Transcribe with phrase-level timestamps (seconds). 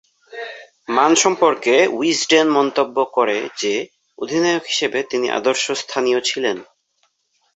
[0.89, 3.73] মান সম্পর্কে উইজডেন মন্তব্য করে যে,
[4.17, 6.57] অধিনায়ক হিসেবে তিনি আদর্শস্থানীয় ছিলেন।